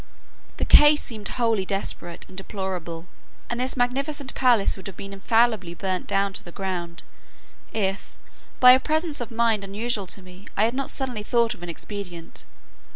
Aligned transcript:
The 0.57 0.65
case 0.65 0.99
seemed 0.99 1.27
wholly 1.27 1.63
desperate 1.63 2.25
and 2.27 2.35
deplorable; 2.35 3.05
and 3.51 3.59
this 3.59 3.77
magnificent 3.77 4.33
palace 4.33 4.75
would 4.75 4.87
have 4.87 4.99
infallibly 4.99 5.75
been 5.75 5.77
burnt 5.79 6.07
down 6.07 6.33
to 6.33 6.43
the 6.43 6.51
ground, 6.51 7.03
if, 7.71 8.15
by 8.59 8.71
a 8.71 8.79
presence 8.79 9.21
of 9.21 9.29
mind 9.29 9.63
unusual 9.63 10.07
to 10.07 10.23
me, 10.23 10.47
I 10.57 10.63
had 10.63 10.73
not 10.73 10.89
suddenly 10.89 11.21
thought 11.21 11.53
of 11.53 11.61
an 11.61 11.69
expedient. 11.69 12.45